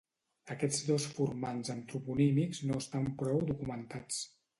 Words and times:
Aquests 0.53 0.79
dos 0.85 1.03
formants 1.17 1.69
antroponímics 1.73 2.63
no 2.71 2.79
estan 2.85 3.07
prou 3.21 3.45
documentats. 3.51 4.19